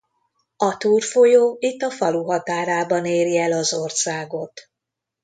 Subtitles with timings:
[0.57, 4.69] A Túr folyó itt a falu határában éri el az országot.